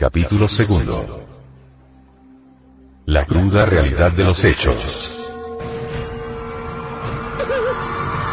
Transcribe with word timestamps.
Capítulo 0.00 0.48
segundo. 0.48 1.26
La 3.04 3.26
cruda 3.26 3.66
realidad 3.66 4.10
de 4.12 4.24
los 4.24 4.42
hechos. 4.42 5.12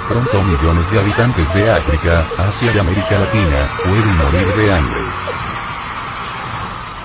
Pronto 0.08 0.44
millones 0.44 0.90
de 0.90 0.98
habitantes 0.98 1.54
de 1.54 1.70
África, 1.70 2.26
Asia 2.38 2.72
y 2.74 2.80
América 2.80 3.20
Latina, 3.20 3.68
pueden 3.84 4.16
morir 4.16 4.56
de 4.56 4.72
hambre. 4.72 5.02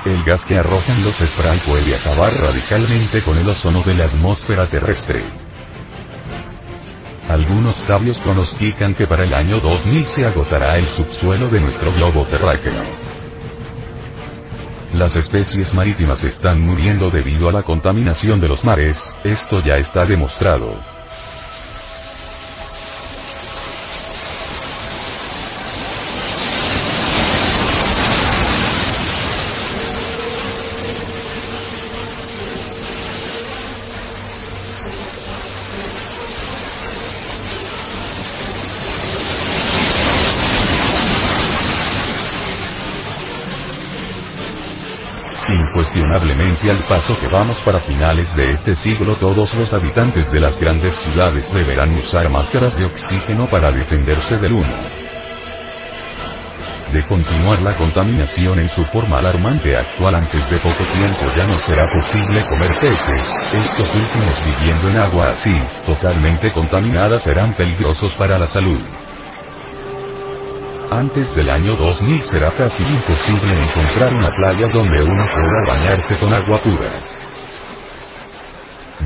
El 0.04 0.22
gas 0.22 0.44
que 0.44 0.56
arrojan 0.56 1.02
los 1.02 1.16
spray 1.16 1.58
puede 1.66 1.96
acabar 1.96 2.32
radicalmente 2.32 3.20
con 3.22 3.36
el 3.38 3.48
ozono 3.48 3.82
de 3.82 3.94
la 3.94 4.04
atmósfera 4.04 4.66
terrestre. 4.66 5.24
Algunos 7.28 7.74
sabios 7.88 8.18
pronostican 8.18 8.94
que 8.94 9.08
para 9.08 9.24
el 9.24 9.34
año 9.34 9.58
2000 9.58 10.04
se 10.04 10.24
agotará 10.24 10.78
el 10.78 10.86
subsuelo 10.86 11.48
de 11.48 11.60
nuestro 11.60 11.92
globo 11.94 12.24
terráqueo. 12.26 13.01
Las 14.94 15.16
especies 15.16 15.72
marítimas 15.72 16.22
están 16.22 16.60
muriendo 16.60 17.08
debido 17.08 17.48
a 17.48 17.52
la 17.52 17.62
contaminación 17.62 18.38
de 18.40 18.48
los 18.48 18.62
mares, 18.62 19.02
esto 19.24 19.60
ya 19.64 19.78
está 19.78 20.04
demostrado. 20.04 20.78
Incuestionablemente 45.94 46.70
al 46.70 46.78
paso 46.88 47.14
que 47.20 47.28
vamos 47.28 47.60
para 47.60 47.78
finales 47.78 48.34
de 48.34 48.52
este 48.52 48.74
siglo 48.74 49.14
todos 49.16 49.52
los 49.52 49.74
habitantes 49.74 50.30
de 50.30 50.40
las 50.40 50.58
grandes 50.58 50.94
ciudades 50.94 51.52
deberán 51.52 51.92
usar 51.94 52.30
máscaras 52.30 52.74
de 52.78 52.86
oxígeno 52.86 53.46
para 53.46 53.70
defenderse 53.70 54.36
del 54.38 54.54
humo. 54.54 54.74
De 56.94 57.06
continuar 57.06 57.60
la 57.60 57.74
contaminación 57.74 58.60
en 58.60 58.70
su 58.70 58.86
forma 58.86 59.18
alarmante 59.18 59.76
actual 59.76 60.14
antes 60.14 60.48
de 60.48 60.56
poco 60.56 60.82
tiempo 60.96 61.20
ya 61.36 61.46
no 61.46 61.58
será 61.58 61.84
posible 61.94 62.40
comer 62.48 62.70
peces, 62.80 63.28
estos 63.52 63.92
últimos 63.92 64.44
viviendo 64.46 64.88
en 64.88 64.96
agua 64.96 65.28
así, 65.28 65.54
totalmente 65.84 66.52
contaminada 66.52 67.18
serán 67.18 67.52
peligrosos 67.52 68.14
para 68.14 68.38
la 68.38 68.46
salud. 68.46 68.80
Antes 70.92 71.34
del 71.34 71.48
año 71.48 71.74
2000 71.74 72.20
será 72.20 72.50
casi 72.50 72.82
imposible 72.82 73.50
encontrar 73.50 74.12
una 74.12 74.28
playa 74.36 74.68
donde 74.68 75.02
uno 75.02 75.24
pueda 75.32 75.66
bañarse 75.66 76.16
con 76.16 76.34
agua 76.34 76.58
pura. 76.58 76.90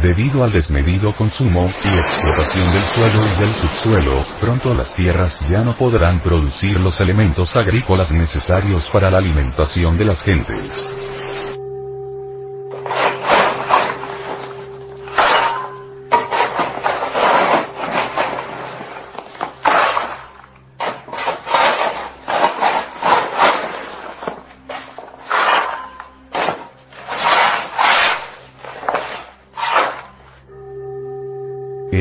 Debido 0.03 0.43
al 0.43 0.51
desmedido 0.51 1.13
consumo 1.13 1.71
y 1.85 1.89
explotación 1.97 2.73
del 2.73 2.83
suelo 2.83 3.25
y 3.25 3.41
del 3.41 3.55
subsuelo, 3.55 4.25
pronto 4.41 4.75
las 4.75 4.95
tierras 4.95 5.39
ya 5.49 5.63
no 5.63 5.75
podrán 5.75 6.19
producir 6.19 6.81
los 6.81 7.01
elementos 7.01 7.55
agrícolas 7.55 8.11
necesarios 8.11 8.89
para 8.89 9.09
la 9.09 9.19
alimentación 9.19 9.97
de 9.97 10.05
las 10.07 10.23
gentes. 10.23 10.96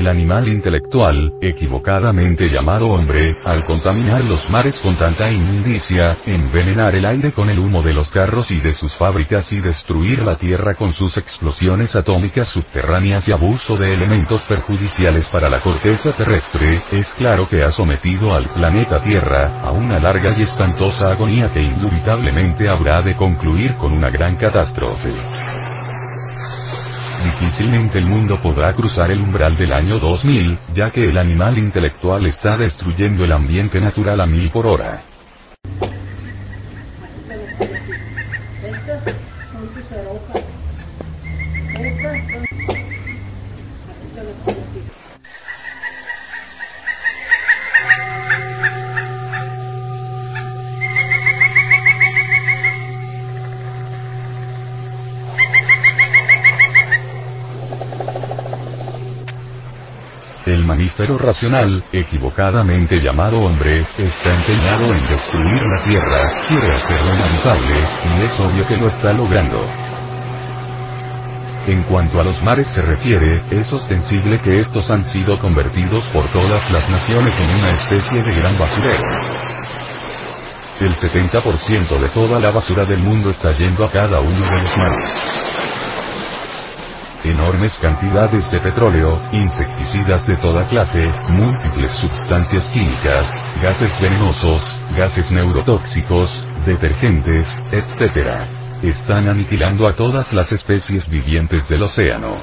El 0.05 0.11
animal 0.11 0.47
intelectual, 0.47 1.33
equivocadamente 1.41 2.47
llamado 2.47 2.89
hombre, 2.89 3.35
al 3.43 3.65
contaminar 3.65 4.23
los 4.25 4.51
mares 4.51 4.79
con 4.79 4.93
tanta 4.93 5.31
inmundicia, 5.31 6.15
envenenar 6.27 6.93
el 6.93 7.07
aire 7.07 7.31
con 7.31 7.49
el 7.49 7.57
humo 7.57 7.81
de 7.81 7.95
los 7.95 8.11
carros 8.11 8.51
y 8.51 8.59
de 8.59 8.75
sus 8.75 8.95
fábricas 8.95 9.51
y 9.51 9.59
destruir 9.59 10.19
la 10.19 10.35
tierra 10.35 10.75
con 10.75 10.93
sus 10.93 11.17
explosiones 11.17 11.95
atómicas 11.95 12.49
subterráneas 12.49 13.27
y 13.29 13.31
abuso 13.31 13.77
de 13.77 13.95
elementos 13.95 14.43
perjudiciales 14.47 15.27
para 15.29 15.49
la 15.49 15.59
corteza 15.59 16.11
terrestre, 16.11 16.79
es 16.91 17.15
claro 17.15 17.49
que 17.49 17.63
ha 17.63 17.71
sometido 17.71 18.35
al 18.35 18.45
planeta 18.45 18.99
Tierra, 18.99 19.59
a 19.59 19.71
una 19.71 19.99
larga 19.99 20.37
y 20.37 20.43
espantosa 20.43 21.13
agonía 21.13 21.47
que 21.51 21.63
indubitablemente 21.63 22.69
habrá 22.69 23.01
de 23.01 23.15
concluir 23.15 23.73
con 23.73 23.91
una 23.91 24.11
gran 24.11 24.35
catástrofe. 24.35 25.34
Difícilmente 27.25 27.97
el 27.97 28.05
mundo 28.05 28.39
podrá 28.39 28.71
cruzar 28.73 29.09
el 29.09 29.19
umbral 29.19 29.57
del 29.57 29.73
año 29.73 29.97
2000, 29.97 30.59
ya 30.75 30.91
que 30.91 31.05
el 31.05 31.17
animal 31.17 31.57
intelectual 31.57 32.27
está 32.27 32.55
destruyendo 32.55 33.23
el 33.23 33.31
ambiente 33.31 33.81
natural 33.81 34.21
a 34.21 34.27
mil 34.27 34.51
por 34.51 34.67
hora. 34.67 35.01
Estas 38.63 39.03
son 39.51 39.67
tus 39.73 39.91
hojas. 39.91 40.43
Estas 41.79 42.31
son... 42.31 42.43
Aquí 43.89 44.07
te 44.13 44.23
las 44.23 44.35
pongo 44.45 44.61
así. 44.61 44.81
El 60.45 60.54
mamífero 60.65 61.17
racional, 61.17 61.83
equivocadamente 61.91 62.99
llamado 62.99 63.39
hombre, 63.39 63.79
está 63.97 64.33
empeñado 64.33 64.93
en 64.93 65.07
destruir 65.07 65.61
la 65.63 65.81
Tierra, 65.83 66.21
quiere 66.47 66.71
hacerlo 66.71 67.13
inhabitable, 67.13 67.75
y 68.05 68.25
es 68.25 68.39
obvio 68.39 68.67
que 68.67 68.77
lo 68.77 68.87
está 68.87 69.13
logrando. 69.13 69.65
En 71.67 71.81
cuanto 71.83 72.19
a 72.19 72.23
los 72.23 72.43
mares 72.43 72.67
se 72.67 72.81
refiere, 72.81 73.41
es 73.51 73.71
ostensible 73.73 74.39
que 74.39 74.59
estos 74.59 74.91
han 74.91 75.03
sido 75.03 75.37
convertidos 75.37 76.05
por 76.09 76.25
todas 76.27 76.71
las 76.71 76.89
naciones 76.89 77.33
en 77.37 77.49
una 77.59 77.73
especie 77.73 78.21
de 78.21 78.39
gran 78.39 78.57
basurero. 78.57 79.03
El 80.81 80.93
70% 80.93 81.99
de 81.99 82.09
toda 82.09 82.39
la 82.39 82.51
basura 82.51 82.85
del 82.85 82.99
mundo 82.99 83.29
está 83.29 83.53
yendo 83.53 83.85
a 83.85 83.89
cada 83.89 84.19
uno 84.19 84.45
de 84.45 84.61
los 84.61 84.77
mares 84.77 85.35
enormes 87.29 87.73
cantidades 87.77 88.51
de 88.51 88.59
petróleo, 88.59 89.19
insecticidas 89.31 90.25
de 90.25 90.35
toda 90.37 90.65
clase, 90.67 91.11
múltiples 91.29 91.91
sustancias 91.91 92.71
químicas, 92.71 93.29
gases 93.61 93.99
venenosos, 93.99 94.63
gases 94.97 95.31
neurotóxicos, 95.31 96.41
detergentes, 96.65 97.53
etc. 97.71 98.41
Están 98.83 99.27
aniquilando 99.27 99.87
a 99.87 99.95
todas 99.95 100.33
las 100.33 100.51
especies 100.51 101.09
vivientes 101.09 101.67
del 101.67 101.83
océano. 101.83 102.41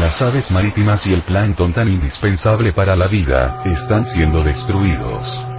Las 0.00 0.22
aves 0.22 0.50
marítimas 0.50 1.06
y 1.06 1.12
el 1.12 1.22
plancton 1.22 1.72
tan 1.72 1.88
indispensable 1.88 2.72
para 2.72 2.96
la 2.96 3.08
vida, 3.08 3.62
están 3.64 4.04
siendo 4.04 4.42
destruidos. 4.42 5.51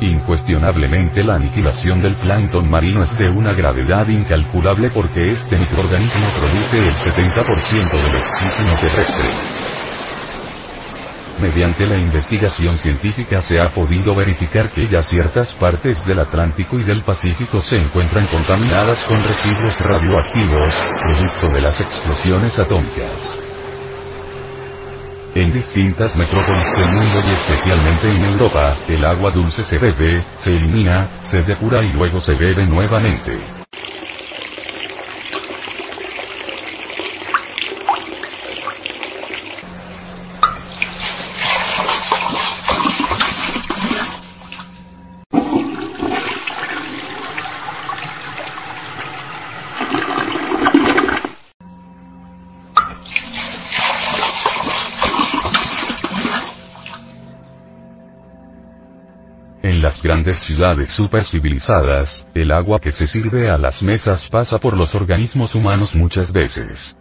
Incuestionablemente 0.00 1.24
la 1.24 1.36
aniquilación 1.36 2.02
del 2.02 2.16
plancton 2.16 2.68
marino 2.68 3.02
es 3.02 3.16
de 3.16 3.30
una 3.30 3.54
gravedad 3.54 4.06
incalculable 4.08 4.90
porque 4.90 5.30
este 5.30 5.56
microorganismo 5.58 6.26
produce 6.38 6.76
el 6.76 6.94
70% 6.94 7.90
del 7.90 8.16
oxígeno 8.16 8.74
terrestre. 8.78 9.56
Mediante 11.40 11.86
la 11.86 11.96
investigación 11.96 12.76
científica 12.76 13.40
se 13.40 13.60
ha 13.60 13.70
podido 13.70 14.14
verificar 14.14 14.70
que 14.70 14.86
ya 14.86 15.02
ciertas 15.02 15.52
partes 15.54 16.04
del 16.06 16.18
Atlántico 16.18 16.78
y 16.78 16.84
del 16.84 17.02
Pacífico 17.02 17.60
se 17.60 17.76
encuentran 17.76 18.26
contaminadas 18.26 19.02
con 19.02 19.18
residuos 19.18 19.74
radioactivos, 19.78 20.74
producto 21.02 21.54
de 21.54 21.60
las 21.62 21.80
explosiones 21.80 22.58
atómicas. 22.58 23.45
En 25.36 25.52
distintas 25.52 26.16
metrópolis 26.16 26.72
del 26.72 26.86
mundo 26.94 27.20
y 27.28 27.32
especialmente 27.34 28.10
en 28.10 28.24
Europa, 28.24 28.74
el 28.88 29.04
agua 29.04 29.30
dulce 29.30 29.64
se 29.64 29.76
bebe, 29.76 30.24
se 30.42 30.48
elimina, 30.56 31.10
se 31.18 31.42
depura 31.42 31.84
y 31.84 31.92
luego 31.92 32.22
se 32.22 32.34
bebe 32.34 32.64
nuevamente. 32.64 33.38
En 59.66 59.82
las 59.82 59.95
grandes 60.06 60.36
ciudades 60.36 60.90
supercivilizadas, 60.90 62.28
el 62.32 62.52
agua 62.52 62.80
que 62.80 62.92
se 62.92 63.08
sirve 63.08 63.50
a 63.50 63.58
las 63.58 63.82
mesas 63.82 64.28
pasa 64.28 64.60
por 64.60 64.76
los 64.76 64.94
organismos 64.94 65.56
humanos 65.56 65.96
muchas 65.96 66.32
veces. 66.32 66.96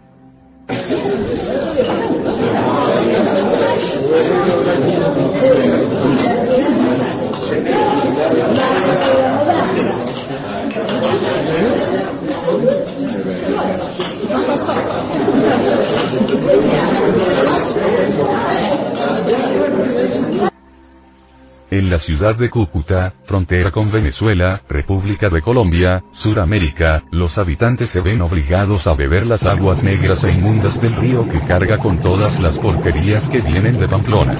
Ciudad 22.05 22.35
de 22.35 22.51
Cúcuta, 22.51 23.13
frontera 23.23 23.71
con 23.71 23.89
Venezuela, 23.89 24.61
República 24.69 25.27
de 25.31 25.41
Colombia, 25.41 26.03
Suramérica, 26.11 27.03
los 27.09 27.39
habitantes 27.39 27.89
se 27.89 27.99
ven 27.99 28.21
obligados 28.21 28.85
a 28.85 28.93
beber 28.93 29.25
las 29.25 29.43
aguas 29.47 29.81
negras 29.81 30.23
e 30.23 30.31
inmundas 30.31 30.79
del 30.79 30.95
río 30.95 31.27
que 31.27 31.39
carga 31.39 31.79
con 31.79 31.97
todas 31.97 32.39
las 32.39 32.59
porquerías 32.59 33.27
que 33.27 33.41
vienen 33.41 33.79
de 33.79 33.87
Pamplona. 33.87 34.37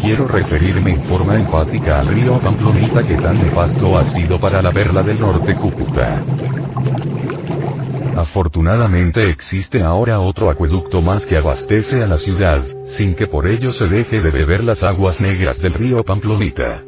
Quiero 0.00 0.26
referirme 0.26 0.92
en 0.92 1.00
forma 1.02 1.34
enfática 1.34 2.00
al 2.00 2.08
río 2.08 2.38
Pamplonita 2.38 3.02
que 3.02 3.16
tan 3.16 3.34
nefasto 3.34 3.98
ha 3.98 4.04
sido 4.04 4.38
para 4.38 4.62
la 4.62 4.72
perla 4.72 5.02
del 5.02 5.20
norte 5.20 5.54
Cúcuta. 5.54 6.22
Afortunadamente 8.16 9.30
existe 9.30 9.82
ahora 9.82 10.20
otro 10.20 10.50
acueducto 10.50 11.00
más 11.00 11.26
que 11.26 11.38
abastece 11.38 12.02
a 12.02 12.06
la 12.06 12.18
ciudad, 12.18 12.62
sin 12.84 13.14
que 13.14 13.26
por 13.26 13.46
ello 13.46 13.72
se 13.72 13.88
deje 13.88 14.20
de 14.20 14.30
beber 14.30 14.62
las 14.64 14.82
aguas 14.82 15.20
negras 15.20 15.60
del 15.60 15.72
río 15.72 16.04
Pamplonita. 16.04 16.82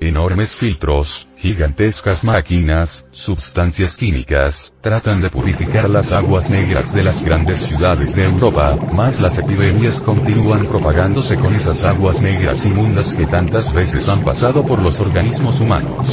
Enormes 0.00 0.54
filtros, 0.54 1.28
gigantescas 1.36 2.22
máquinas, 2.22 3.04
sustancias 3.10 3.96
químicas, 3.96 4.72
tratan 4.80 5.20
de 5.20 5.28
purificar 5.28 5.90
las 5.90 6.12
aguas 6.12 6.50
negras 6.50 6.94
de 6.94 7.02
las 7.02 7.22
grandes 7.22 7.60
ciudades 7.62 8.14
de 8.14 8.24
Europa, 8.24 8.76
más 8.92 9.20
las 9.20 9.38
epidemias 9.38 10.00
continúan 10.00 10.66
propagándose 10.66 11.36
con 11.36 11.54
esas 11.54 11.84
aguas 11.84 12.22
negras 12.22 12.64
inmundas 12.64 13.12
que 13.12 13.26
tantas 13.26 13.72
veces 13.72 14.08
han 14.08 14.22
pasado 14.22 14.64
por 14.64 14.80
los 14.80 15.00
organismos 15.00 15.60
humanos. 15.60 16.06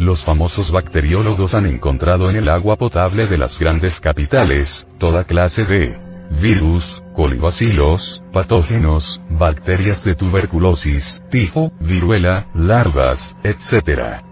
Los 0.00 0.24
famosos 0.24 0.72
bacteriólogos 0.72 1.52
han 1.52 1.66
encontrado 1.66 2.30
en 2.30 2.36
el 2.36 2.48
agua 2.48 2.76
potable 2.76 3.26
de 3.26 3.36
las 3.36 3.58
grandes 3.58 4.00
capitales, 4.00 4.88
toda 4.96 5.24
clase 5.24 5.66
de 5.66 5.94
virus, 6.40 7.02
colibacilos, 7.12 8.22
patógenos, 8.32 9.20
bacterias 9.28 10.02
de 10.02 10.14
tuberculosis, 10.14 11.22
tifo, 11.28 11.70
viruela, 11.80 12.46
larvas, 12.54 13.36
etc. 13.44 14.22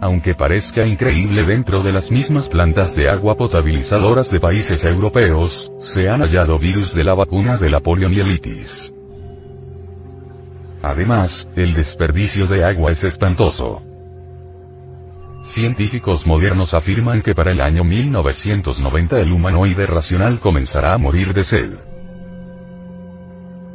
Aunque 0.00 0.34
parezca 0.34 0.86
increíble 0.86 1.44
dentro 1.44 1.82
de 1.82 1.92
las 1.92 2.10
mismas 2.10 2.48
plantas 2.48 2.96
de 2.96 3.10
agua 3.10 3.34
potabilizadoras 3.36 4.30
de 4.30 4.40
países 4.40 4.82
europeos, 4.86 5.70
se 5.78 6.08
han 6.08 6.22
hallado 6.22 6.58
virus 6.58 6.94
de 6.94 7.04
la 7.04 7.12
vacuna 7.12 7.58
de 7.58 7.68
la 7.68 7.80
poliomielitis. 7.80 8.94
Además, 10.80 11.50
el 11.54 11.74
desperdicio 11.74 12.46
de 12.46 12.64
agua 12.64 12.92
es 12.92 13.04
espantoso. 13.04 13.82
Científicos 15.46 16.26
modernos 16.26 16.74
afirman 16.74 17.22
que 17.22 17.32
para 17.34 17.52
el 17.52 17.60
año 17.60 17.84
1990 17.84 19.20
el 19.20 19.32
humanoide 19.32 19.86
racional 19.86 20.40
comenzará 20.40 20.92
a 20.92 20.98
morir 20.98 21.32
de 21.32 21.44
sed. 21.44 21.70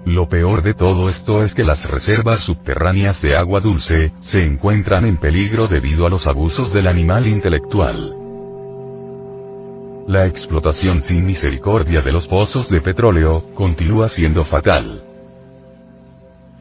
Lo 0.06 0.28
peor 0.28 0.64
de 0.64 0.74
todo 0.74 1.08
esto 1.08 1.44
es 1.44 1.56
que 1.56 1.64
las 1.64 1.90
reservas 1.90 2.40
subterráneas 2.40 3.22
de 3.22 3.38
agua 3.38 3.62
dulce, 3.62 4.12
se 4.20 4.44
encuentran 4.44 5.06
en 5.06 5.18
peligro 5.18 5.68
debido 5.68 6.06
a 6.06 6.10
los 6.10 6.28
abusos 6.28 6.74
del 6.74 6.88
animal 6.88 7.26
intelectual. 7.26 8.18
La 10.08 10.28
explotación 10.28 11.02
sin 11.02 11.26
misericordia 11.26 12.02
de 12.02 12.12
los 12.12 12.28
pozos 12.28 12.70
de 12.70 12.82
petróleo, 12.82 13.46
continúa 13.56 14.10
siendo 14.10 14.44
fatal. 14.44 15.11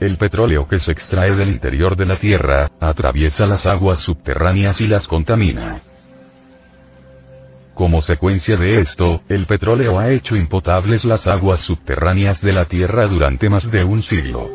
El 0.00 0.16
petróleo 0.16 0.66
que 0.66 0.78
se 0.78 0.92
extrae 0.92 1.36
del 1.36 1.50
interior 1.50 1.94
de 1.94 2.06
la 2.06 2.16
Tierra, 2.16 2.70
atraviesa 2.80 3.46
las 3.46 3.66
aguas 3.66 3.98
subterráneas 3.98 4.80
y 4.80 4.86
las 4.86 5.06
contamina. 5.06 5.82
Como 7.74 8.00
secuencia 8.00 8.56
de 8.56 8.80
esto, 8.80 9.20
el 9.28 9.44
petróleo 9.44 9.98
ha 9.98 10.08
hecho 10.08 10.36
impotables 10.36 11.04
las 11.04 11.26
aguas 11.26 11.60
subterráneas 11.60 12.40
de 12.40 12.52
la 12.54 12.64
Tierra 12.64 13.06
durante 13.08 13.50
más 13.50 13.70
de 13.70 13.84
un 13.84 14.00
siglo. 14.00 14.48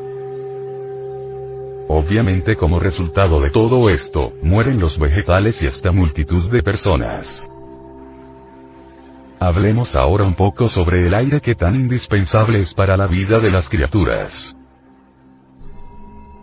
Obviamente 1.89 2.55
como 2.55 2.79
resultado 2.79 3.39
de 3.39 3.51
todo 3.51 3.91
esto, 3.91 4.33
mueren 4.41 4.79
los 4.79 4.97
vegetales 4.97 5.61
y 5.61 5.67
hasta 5.67 5.91
multitud 5.91 6.49
de 6.49 6.63
personas. 6.63 7.47
Hablemos 9.39 9.95
ahora 9.95 10.23
un 10.23 10.33
poco 10.33 10.69
sobre 10.69 11.05
el 11.05 11.13
aire 11.13 11.39
que 11.39 11.53
tan 11.53 11.75
indispensable 11.75 12.61
es 12.61 12.73
para 12.73 12.97
la 12.97 13.05
vida 13.05 13.39
de 13.39 13.51
las 13.51 13.69
criaturas. 13.69 14.57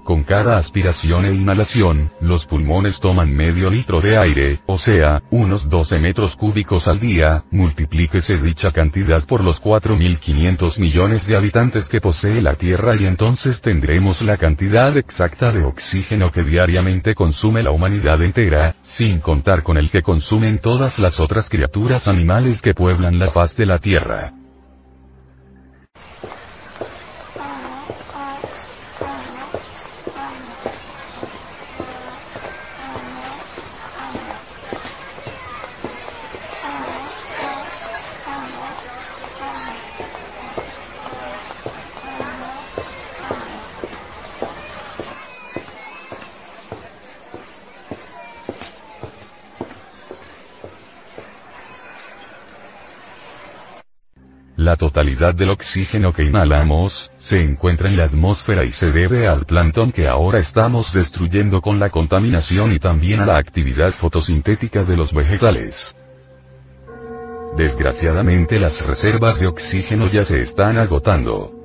Con 0.04 0.24
cada 0.24 0.56
aspiración 0.56 1.26
e 1.26 1.32
inhalación, 1.32 2.10
los 2.20 2.46
pulmones 2.46 2.98
toman 2.98 3.32
medio 3.32 3.70
litro 3.70 4.00
de 4.00 4.18
aire, 4.18 4.60
o 4.66 4.76
sea, 4.76 5.22
unos 5.30 5.68
12 5.68 6.00
metros 6.00 6.34
cúbicos 6.34 6.88
al 6.88 6.98
día, 6.98 7.44
multiplíquese 7.52 8.38
dicha 8.38 8.72
cantidad 8.72 9.24
por 9.24 9.44
los 9.44 9.62
4.500 9.62 10.80
millones 10.80 11.24
de 11.24 11.36
habitantes 11.36 11.88
que 11.88 12.00
posee 12.00 12.42
la 12.42 12.54
Tierra 12.56 12.96
y 12.98 13.04
entonces 13.04 13.62
tendremos 13.62 14.20
la 14.22 14.36
cantidad 14.36 14.96
exacta 14.96 15.52
de 15.52 15.62
oxígeno 15.62 16.32
que 16.32 16.42
diariamente 16.42 17.14
consume 17.14 17.62
la 17.62 17.70
humanidad 17.70 18.20
entera, 18.22 18.74
sin 18.82 19.20
contar 19.20 19.62
con 19.62 19.76
el 19.76 19.88
que 19.88 20.02
consumen 20.02 20.58
todas 20.58 20.98
las 20.98 21.20
otras 21.20 21.48
criaturas 21.48 22.08
animales 22.08 22.60
que 22.60 22.74
pueblan 22.74 23.20
la 23.20 23.30
faz 23.30 23.56
de 23.56 23.66
la 23.66 23.78
Tierra. 23.78 24.41
La 54.72 54.76
totalidad 54.78 55.34
del 55.34 55.50
oxígeno 55.50 56.14
que 56.14 56.22
inhalamos, 56.22 57.10
se 57.18 57.42
encuentra 57.42 57.90
en 57.90 57.98
la 57.98 58.06
atmósfera 58.06 58.64
y 58.64 58.70
se 58.70 58.90
debe 58.90 59.28
al 59.28 59.44
plancton 59.44 59.92
que 59.92 60.08
ahora 60.08 60.38
estamos 60.38 60.94
destruyendo 60.94 61.60
con 61.60 61.78
la 61.78 61.90
contaminación 61.90 62.72
y 62.72 62.78
también 62.78 63.20
a 63.20 63.26
la 63.26 63.36
actividad 63.36 63.92
fotosintética 63.92 64.82
de 64.82 64.96
los 64.96 65.12
vegetales. 65.12 65.94
Desgraciadamente 67.54 68.58
las 68.58 68.80
reservas 68.86 69.38
de 69.38 69.46
oxígeno 69.46 70.08
ya 70.08 70.24
se 70.24 70.40
están 70.40 70.78
agotando. 70.78 71.61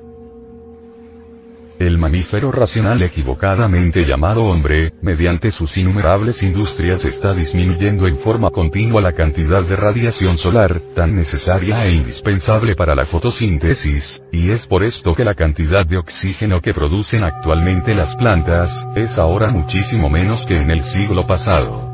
El 1.78 1.96
mamífero 1.96 2.50
racional 2.50 3.02
equivocadamente 3.02 4.04
llamado 4.04 4.42
hombre, 4.42 4.94
mediante 5.00 5.52
sus 5.52 5.76
innumerables 5.76 6.42
industrias 6.42 7.04
está 7.04 7.32
disminuyendo 7.32 8.08
en 8.08 8.18
forma 8.18 8.50
continua 8.50 9.00
la 9.00 9.12
cantidad 9.12 9.64
de 9.64 9.76
radiación 9.76 10.36
solar, 10.36 10.80
tan 10.94 11.14
necesaria 11.14 11.86
e 11.86 11.92
indispensable 11.92 12.74
para 12.74 12.96
la 12.96 13.06
fotosíntesis, 13.06 14.20
y 14.32 14.50
es 14.50 14.66
por 14.66 14.82
esto 14.82 15.14
que 15.14 15.24
la 15.24 15.34
cantidad 15.34 15.86
de 15.86 15.98
oxígeno 15.98 16.60
que 16.60 16.74
producen 16.74 17.22
actualmente 17.22 17.94
las 17.94 18.16
plantas, 18.16 18.84
es 18.96 19.16
ahora 19.16 19.48
muchísimo 19.48 20.10
menos 20.10 20.44
que 20.46 20.56
en 20.56 20.72
el 20.72 20.82
siglo 20.82 21.26
pasado. 21.26 21.87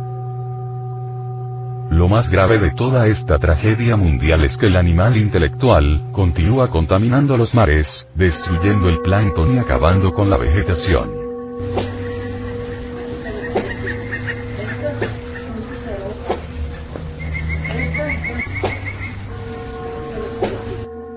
Lo 2.04 2.10
más 2.10 2.30
grave 2.30 2.58
de 2.58 2.70
toda 2.70 3.06
esta 3.06 3.38
tragedia 3.38 3.96
mundial 3.96 4.44
es 4.44 4.58
que 4.58 4.66
el 4.66 4.76
animal 4.76 5.16
intelectual, 5.16 6.10
continúa 6.12 6.68
contaminando 6.68 7.34
los 7.38 7.54
mares, 7.54 8.06
destruyendo 8.14 8.90
el 8.90 9.00
plancton 9.00 9.56
y 9.56 9.58
acabando 9.58 10.12
con 10.12 10.28
la 10.28 10.36
vegetación. 10.36 11.10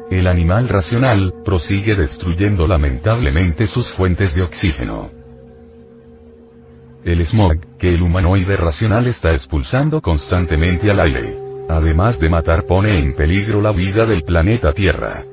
El 0.09 0.25
animal 0.25 0.69
racional, 0.69 1.33
prosigue 1.43 1.95
destruyendo 1.95 2.65
lamentablemente 2.65 3.67
sus 3.67 3.91
fuentes 3.91 4.33
de 4.33 4.43
oxígeno 4.43 5.16
el 7.07 7.25
smog, 7.25 7.77
que 7.77 7.87
el 7.87 8.01
humanoide 8.01 8.57
racional 8.57 9.07
está 9.07 9.31
expulsando 9.31 10.01
constantemente 10.01 10.91
al 10.91 10.99
aire. 10.99 11.37
Además 11.69 12.19
de 12.19 12.29
matar 12.29 12.65
pone 12.65 12.99
en 12.99 13.15
peligro 13.15 13.61
la 13.61 13.71
vida 13.71 14.05
del 14.05 14.23
planeta 14.23 14.73
Tierra. 14.73 15.23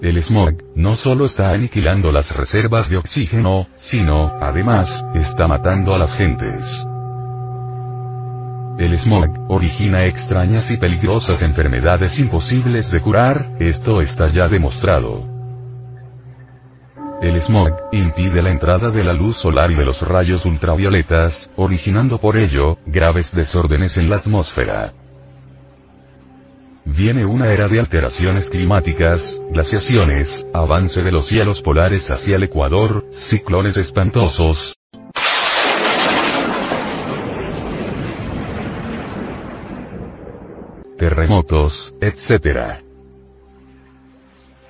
El 0.00 0.22
smog, 0.22 0.54
no 0.74 0.96
solo 0.96 1.26
está 1.26 1.52
aniquilando 1.52 2.10
las 2.10 2.34
reservas 2.34 2.88
de 2.88 2.96
oxígeno, 2.96 3.66
sino, 3.74 4.32
además, 4.40 5.04
está 5.14 5.46
matando 5.46 5.94
a 5.94 5.98
las 5.98 6.16
gentes. 6.16 6.64
El 8.78 8.98
smog, 8.98 9.28
origina 9.50 10.06
extrañas 10.06 10.70
y 10.70 10.78
peligrosas 10.78 11.42
enfermedades 11.42 12.18
imposibles 12.18 12.90
de 12.90 13.00
curar, 13.02 13.56
esto 13.60 14.00
está 14.00 14.30
ya 14.30 14.48
demostrado. 14.48 15.31
El 17.22 17.40
smog, 17.40 17.70
impide 17.92 18.42
la 18.42 18.50
entrada 18.50 18.90
de 18.90 19.04
la 19.04 19.12
luz 19.12 19.36
solar 19.36 19.70
y 19.70 19.76
de 19.76 19.84
los 19.84 20.02
rayos 20.02 20.44
ultravioletas, 20.44 21.52
originando 21.54 22.18
por 22.18 22.36
ello, 22.36 22.78
graves 22.84 23.32
desórdenes 23.32 23.96
en 23.96 24.10
la 24.10 24.16
atmósfera. 24.16 24.92
Viene 26.84 27.24
una 27.24 27.52
era 27.52 27.68
de 27.68 27.78
alteraciones 27.78 28.50
climáticas, 28.50 29.40
glaciaciones, 29.50 30.44
avance 30.52 31.00
de 31.00 31.12
los 31.12 31.28
cielos 31.28 31.62
polares 31.62 32.10
hacia 32.10 32.34
el 32.34 32.42
ecuador, 32.42 33.04
ciclones 33.12 33.76
espantosos, 33.76 34.74
terremotos, 40.98 41.94
etc. 42.00 42.81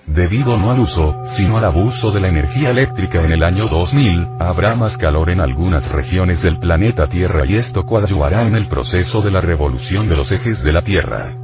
Debido 0.07 0.59
no 0.59 0.71
al 0.73 0.81
uso, 0.81 1.21
sino 1.25 1.59
al 1.59 1.65
abuso 1.65 2.11
de 2.11 2.21
la 2.21 2.29
energía 2.29 2.71
eléctrica 2.71 3.23
en 3.23 3.33
el 3.33 3.43
año 3.45 3.69
2000, 3.69 4.29
habrá 4.41 4.75
más 4.75 4.99
calor 4.99 5.31
en 5.31 5.41
algunas 5.41 5.91
regiones 5.91 6.43
del 6.43 6.59
planeta 6.59 7.07
Tierra 7.07 7.47
y 7.47 7.55
esto 7.55 7.85
coadyuvará 7.85 8.43
en 8.43 8.57
el 8.57 8.67
proceso 8.67 9.23
de 9.23 9.31
la 9.31 9.41
revolución 9.41 10.09
de 10.09 10.17
los 10.17 10.33
ejes 10.33 10.63
de 10.63 10.73
la 10.73 10.83
Tierra. 10.83 11.39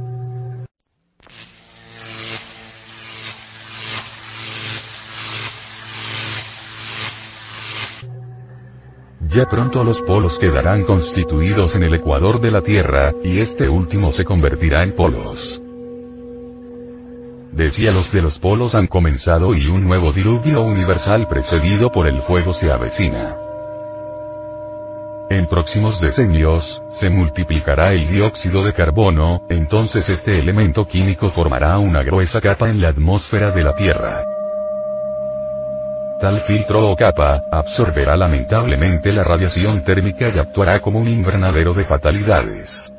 Ya 9.29 9.45
pronto 9.45 9.83
los 9.83 10.01
polos 10.01 10.37
quedarán 10.39 10.83
constituidos 10.83 11.75
en 11.75 11.83
el 11.83 11.93
ecuador 11.93 12.41
de 12.41 12.51
la 12.51 12.61
Tierra, 12.61 13.13
y 13.23 13.39
este 13.39 13.69
último 13.69 14.11
se 14.11 14.25
convertirá 14.25 14.83
en 14.83 14.95
polos 14.95 15.61
los 17.53 18.11
de 18.11 18.21
los 18.21 18.39
polos 18.39 18.75
han 18.75 18.87
comenzado 18.87 19.53
y 19.53 19.67
un 19.67 19.83
nuevo 19.83 20.11
diluvio 20.11 20.61
universal 20.61 21.27
precedido 21.27 21.91
por 21.91 22.07
el 22.07 22.21
fuego 22.21 22.53
se 22.53 22.71
avecina. 22.71 23.35
En 25.29 25.45
próximos 25.45 26.01
decenios, 26.01 26.81
se 26.89 27.09
multiplicará 27.09 27.93
el 27.93 28.09
dióxido 28.09 28.63
de 28.63 28.73
carbono, 28.73 29.45
entonces 29.49 30.09
este 30.09 30.39
elemento 30.39 30.85
químico 30.85 31.29
formará 31.29 31.77
una 31.77 32.01
gruesa 32.01 32.41
capa 32.41 32.67
en 32.67 32.81
la 32.81 32.89
atmósfera 32.89 33.51
de 33.51 33.63
la 33.63 33.73
Tierra. 33.73 34.25
Tal 36.19 36.41
filtro 36.41 36.89
o 36.89 36.95
capa, 36.95 37.43
absorberá 37.51 38.17
lamentablemente 38.17 39.13
la 39.13 39.23
radiación 39.23 39.83
térmica 39.83 40.29
y 40.33 40.39
actuará 40.39 40.81
como 40.81 40.99
un 40.99 41.07
invernadero 41.07 41.73
de 41.73 41.85
fatalidades. 41.85 42.91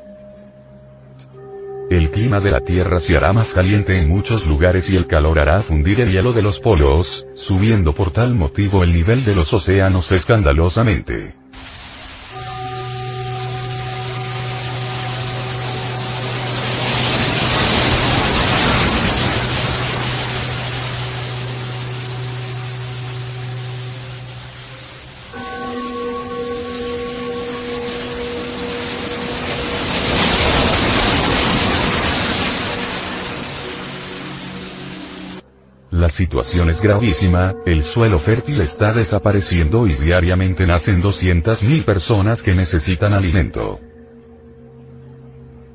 El 1.91 2.09
clima 2.09 2.39
de 2.39 2.51
la 2.51 2.61
Tierra 2.61 3.01
se 3.01 3.17
hará 3.17 3.33
más 3.33 3.53
caliente 3.53 3.99
en 3.99 4.07
muchos 4.07 4.45
lugares 4.45 4.89
y 4.89 4.95
el 4.95 5.07
calor 5.07 5.39
hará 5.39 5.61
fundir 5.61 5.99
el 5.99 6.09
hielo 6.09 6.31
de 6.31 6.41
los 6.41 6.61
polos, 6.61 7.25
subiendo 7.35 7.91
por 7.91 8.11
tal 8.11 8.33
motivo 8.33 8.81
el 8.85 8.93
nivel 8.93 9.25
de 9.25 9.35
los 9.35 9.51
océanos 9.51 10.09
escandalosamente. 10.09 11.40
Situación 36.11 36.69
es 36.69 36.79
gravísima, 36.81 37.55
el 37.65 37.81
suelo 37.81 38.19
fértil 38.19 38.61
está 38.61 38.93
desapareciendo 38.93 39.87
y 39.87 39.95
diariamente 39.95 40.67
nacen 40.67 41.01
200.000 41.01 41.83
personas 41.83 42.43
que 42.43 42.53
necesitan 42.53 43.13
alimento. 43.13 43.79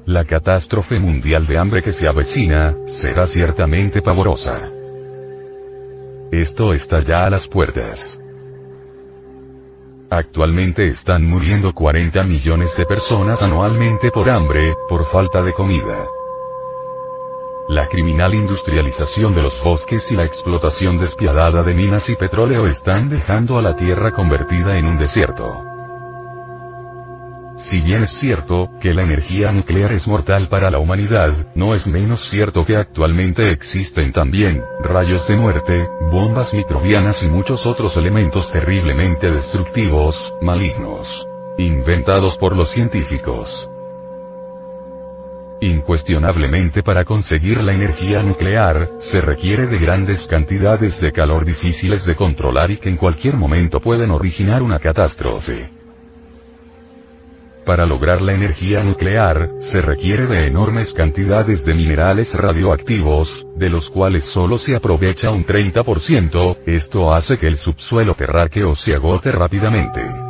La 0.04 0.24
catástrofe 0.24 1.00
mundial 1.00 1.46
de 1.46 1.58
hambre 1.58 1.82
que 1.82 1.90
se 1.90 2.08
avecina, 2.08 2.76
será 2.86 3.26
ciertamente 3.26 4.02
pavorosa. 4.02 4.70
Esto 6.30 6.72
está 6.72 7.00
ya 7.00 7.24
a 7.24 7.30
las 7.30 7.48
puertas. 7.48 8.16
Actualmente 10.08 10.86
están 10.86 11.28
muriendo 11.28 11.72
40 11.72 12.22
millones 12.22 12.76
de 12.76 12.86
personas 12.86 13.42
anualmente 13.42 14.12
por 14.12 14.30
hambre, 14.30 14.74
por 14.88 15.04
falta 15.06 15.42
de 15.42 15.52
comida. 15.52 16.06
La 17.68 17.88
criminal 17.88 18.32
industrialización 18.32 19.34
de 19.34 19.42
los 19.42 19.60
bosques 19.60 20.12
y 20.12 20.14
la 20.14 20.24
explotación 20.24 20.98
despiadada 20.98 21.64
de 21.64 21.74
minas 21.74 22.08
y 22.08 22.14
petróleo 22.14 22.68
están 22.68 23.08
dejando 23.08 23.58
a 23.58 23.62
la 23.62 23.74
Tierra 23.74 24.12
convertida 24.12 24.78
en 24.78 24.86
un 24.86 24.96
desierto. 24.96 25.64
Si 27.56 27.80
bien 27.80 28.02
es 28.02 28.10
cierto, 28.10 28.70
que 28.80 28.94
la 28.94 29.02
energía 29.02 29.50
nuclear 29.50 29.90
es 29.90 30.06
mortal 30.06 30.46
para 30.48 30.70
la 30.70 30.78
humanidad, 30.78 31.48
no 31.56 31.74
es 31.74 31.88
menos 31.88 32.28
cierto 32.28 32.64
que 32.64 32.76
actualmente 32.76 33.50
existen 33.50 34.12
también, 34.12 34.62
rayos 34.80 35.26
de 35.26 35.36
muerte, 35.36 35.88
bombas 36.12 36.54
microbianas 36.54 37.24
y 37.24 37.28
muchos 37.28 37.66
otros 37.66 37.96
elementos 37.96 38.52
terriblemente 38.52 39.32
destructivos, 39.32 40.22
malignos. 40.40 41.08
Inventados 41.58 42.38
por 42.38 42.54
los 42.54 42.68
científicos. 42.70 43.68
Incuestionablemente 45.60 46.82
para 46.82 47.04
conseguir 47.04 47.62
la 47.62 47.72
energía 47.72 48.22
nuclear, 48.22 48.90
se 48.98 49.22
requiere 49.22 49.66
de 49.66 49.78
grandes 49.78 50.26
cantidades 50.28 51.00
de 51.00 51.12
calor 51.12 51.46
difíciles 51.46 52.04
de 52.04 52.14
controlar 52.14 52.70
y 52.70 52.76
que 52.76 52.90
en 52.90 52.96
cualquier 52.96 53.36
momento 53.36 53.80
pueden 53.80 54.10
originar 54.10 54.62
una 54.62 54.78
catástrofe. 54.78 55.70
Para 57.64 57.86
lograr 57.86 58.20
la 58.20 58.34
energía 58.34 58.84
nuclear, 58.84 59.50
se 59.58 59.80
requiere 59.80 60.26
de 60.26 60.46
enormes 60.46 60.92
cantidades 60.94 61.64
de 61.64 61.74
minerales 61.74 62.34
radioactivos, 62.34 63.44
de 63.56 63.70
los 63.70 63.90
cuales 63.90 64.24
solo 64.24 64.58
se 64.58 64.76
aprovecha 64.76 65.30
un 65.30 65.44
30%, 65.44 66.58
esto 66.66 67.12
hace 67.12 67.38
que 67.38 67.48
el 67.48 67.56
subsuelo 67.56 68.14
terráqueo 68.14 68.74
se 68.74 68.94
agote 68.94 69.32
rápidamente. 69.32 70.25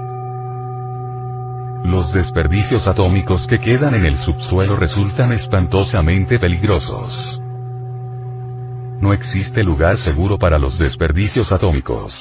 Los 1.86 2.12
desperdicios 2.12 2.88
atómicos 2.88 3.46
que 3.46 3.60
quedan 3.60 3.94
en 3.94 4.06
el 4.06 4.16
subsuelo 4.16 4.74
resultan 4.74 5.30
espantosamente 5.30 6.40
peligrosos. 6.40 7.40
No 9.00 9.12
existe 9.12 9.62
lugar 9.62 9.96
seguro 9.96 10.36
para 10.36 10.58
los 10.58 10.80
desperdicios 10.80 11.52
atómicos. 11.52 12.16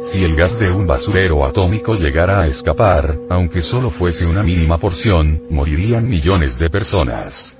Si 0.00 0.24
el 0.24 0.36
gas 0.36 0.58
de 0.58 0.70
un 0.70 0.86
basurero 0.86 1.44
atómico 1.44 1.92
llegara 1.92 2.40
a 2.40 2.46
escapar, 2.46 3.18
aunque 3.28 3.60
solo 3.60 3.90
fuese 3.90 4.24
una 4.24 4.42
mínima 4.42 4.78
porción, 4.78 5.42
morirían 5.50 6.08
millones 6.08 6.58
de 6.58 6.70
personas. 6.70 7.58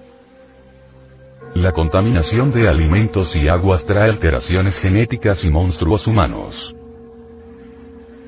La 1.54 1.72
contaminación 1.72 2.50
de 2.50 2.70
alimentos 2.70 3.36
y 3.36 3.48
aguas 3.48 3.84
trae 3.84 4.08
alteraciones 4.08 4.78
genéticas 4.78 5.44
y 5.44 5.50
monstruos 5.50 6.06
humanos. 6.06 6.74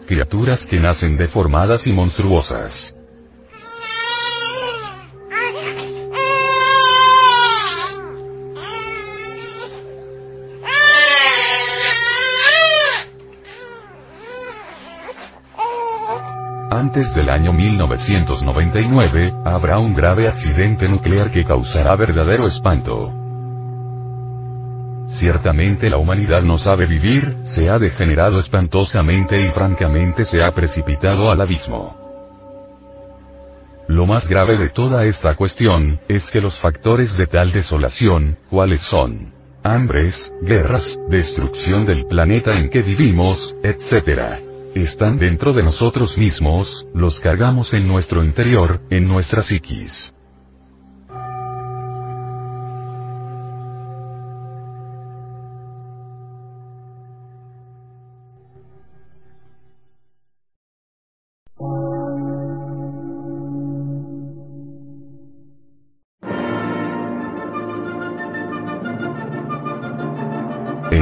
Criaturas 0.06 0.66
que 0.66 0.80
nacen 0.80 1.16
deformadas 1.16 1.86
y 1.86 1.92
monstruosas. 1.92 2.94
Antes 16.70 17.14
del 17.14 17.30
año 17.30 17.52
1999, 17.52 19.32
habrá 19.44 19.78
un 19.78 19.94
grave 19.94 20.26
accidente 20.26 20.88
nuclear 20.88 21.30
que 21.30 21.44
causará 21.44 21.94
verdadero 21.96 22.46
espanto. 22.46 23.21
Ciertamente 25.22 25.88
la 25.88 25.98
humanidad 25.98 26.42
no 26.42 26.58
sabe 26.58 26.84
vivir, 26.86 27.36
se 27.44 27.70
ha 27.70 27.78
degenerado 27.78 28.40
espantosamente 28.40 29.40
y 29.40 29.52
francamente 29.52 30.24
se 30.24 30.42
ha 30.42 30.50
precipitado 30.50 31.30
al 31.30 31.40
abismo. 31.40 31.96
Lo 33.86 34.04
más 34.04 34.28
grave 34.28 34.58
de 34.58 34.70
toda 34.70 35.04
esta 35.04 35.36
cuestión, 35.36 36.00
es 36.08 36.26
que 36.26 36.40
los 36.40 36.60
factores 36.60 37.16
de 37.16 37.28
tal 37.28 37.52
desolación, 37.52 38.36
¿cuáles 38.50 38.80
son? 38.80 39.32
Hambres, 39.62 40.34
guerras, 40.42 40.98
destrucción 41.08 41.86
del 41.86 42.04
planeta 42.06 42.58
en 42.58 42.68
que 42.68 42.82
vivimos, 42.82 43.54
etc 43.62 44.42
están 44.74 45.18
dentro 45.18 45.52
de 45.52 45.62
nosotros 45.62 46.18
mismos, 46.18 46.88
los 46.94 47.20
cargamos 47.20 47.74
en 47.74 47.86
nuestro 47.86 48.24
interior, 48.24 48.80
en 48.90 49.06
nuestra 49.06 49.42
psiquis. 49.42 50.12